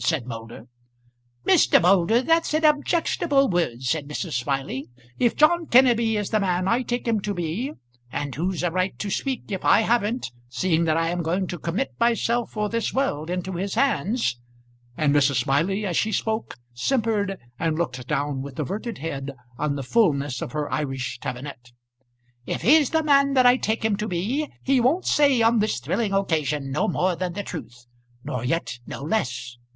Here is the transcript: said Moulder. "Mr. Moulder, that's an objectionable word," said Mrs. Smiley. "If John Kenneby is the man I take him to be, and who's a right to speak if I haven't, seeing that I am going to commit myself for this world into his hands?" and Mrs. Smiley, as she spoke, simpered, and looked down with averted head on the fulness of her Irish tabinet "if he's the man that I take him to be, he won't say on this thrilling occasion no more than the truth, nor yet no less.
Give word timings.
said 0.03 0.25
Moulder. 0.25 0.65
"Mr. 1.47 1.79
Moulder, 1.79 2.23
that's 2.23 2.55
an 2.55 2.65
objectionable 2.65 3.47
word," 3.47 3.83
said 3.83 4.07
Mrs. 4.07 4.33
Smiley. 4.33 4.89
"If 5.19 5.35
John 5.35 5.67
Kenneby 5.67 6.17
is 6.17 6.31
the 6.31 6.39
man 6.39 6.67
I 6.67 6.81
take 6.81 7.07
him 7.07 7.19
to 7.21 7.35
be, 7.35 7.73
and 8.11 8.33
who's 8.33 8.63
a 8.63 8.71
right 8.71 8.97
to 8.97 9.11
speak 9.11 9.43
if 9.49 9.63
I 9.63 9.81
haven't, 9.81 10.31
seeing 10.49 10.85
that 10.85 10.97
I 10.97 11.09
am 11.09 11.21
going 11.21 11.45
to 11.45 11.59
commit 11.59 11.93
myself 11.99 12.49
for 12.49 12.67
this 12.67 12.91
world 12.95 13.29
into 13.29 13.51
his 13.51 13.75
hands?" 13.75 14.39
and 14.97 15.13
Mrs. 15.13 15.35
Smiley, 15.43 15.85
as 15.85 15.97
she 15.97 16.11
spoke, 16.11 16.57
simpered, 16.73 17.37
and 17.59 17.77
looked 17.77 18.07
down 18.07 18.41
with 18.41 18.57
averted 18.57 18.97
head 18.97 19.29
on 19.59 19.75
the 19.75 19.83
fulness 19.83 20.41
of 20.41 20.53
her 20.53 20.67
Irish 20.73 21.19
tabinet 21.19 21.73
"if 22.47 22.63
he's 22.63 22.89
the 22.89 23.03
man 23.03 23.35
that 23.35 23.45
I 23.45 23.55
take 23.55 23.85
him 23.85 23.95
to 23.97 24.07
be, 24.07 24.51
he 24.63 24.81
won't 24.81 25.05
say 25.05 25.43
on 25.43 25.59
this 25.59 25.79
thrilling 25.79 26.11
occasion 26.11 26.71
no 26.71 26.87
more 26.87 27.15
than 27.15 27.33
the 27.33 27.43
truth, 27.43 27.85
nor 28.23 28.43
yet 28.43 28.79
no 28.87 29.03
less. 29.03 29.57